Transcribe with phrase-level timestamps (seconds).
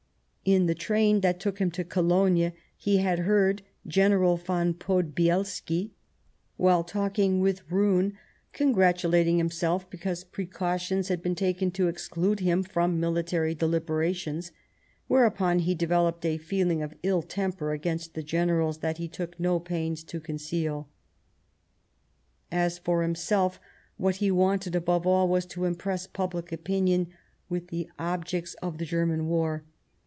[0.43, 5.91] In the train that took him to Cologne he had heard General von Podbielski,
[6.57, 8.17] while talking with Roon,
[8.51, 14.51] congratulating himself because precautions had been taken to exclude him from military deliberations;
[15.07, 19.59] whereupon he developed a feeling of ill temper against the generals that he took no
[19.59, 20.89] pains to conceal.
[22.51, 23.59] As for himself,
[23.97, 27.09] what he wanted above all was to impress public opinion
[27.47, 29.63] with the objects of the German war.